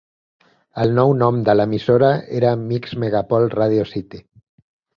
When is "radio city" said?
3.61-4.27